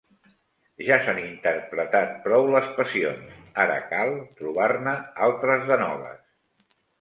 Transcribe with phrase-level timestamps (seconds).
[0.85, 4.95] Ja s'han interpretat prou les passions: ara cal trobar-ne
[5.29, 6.19] altres de noves.